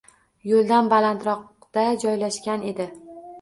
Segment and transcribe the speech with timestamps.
[0.51, 2.89] Yo’ldan balandroqda joylashgan edi.